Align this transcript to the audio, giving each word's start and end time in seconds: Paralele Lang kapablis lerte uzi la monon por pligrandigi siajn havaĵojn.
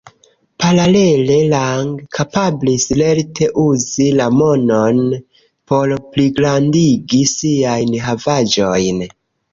Paralele 0.61 1.35
Lang 1.51 1.91
kapablis 2.17 2.87
lerte 3.01 3.49
uzi 3.65 4.09
la 4.21 4.27
monon 4.39 5.03
por 5.73 5.95
pligrandigi 6.17 7.21
siajn 7.37 7.97
havaĵojn. 8.09 9.09